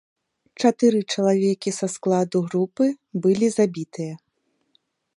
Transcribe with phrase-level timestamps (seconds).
[0.63, 2.85] Чатыры чалавекі са складу групы
[3.27, 4.13] былі забітыя.